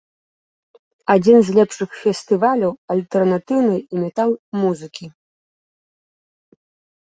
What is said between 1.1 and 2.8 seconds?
Адзін з лепшых фестываляў